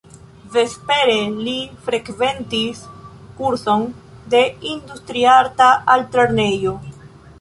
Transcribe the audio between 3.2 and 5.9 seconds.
kurson de Industriarta